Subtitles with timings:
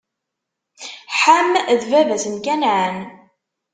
[1.21, 2.97] Ḥam, d baba-s n Kanɛan.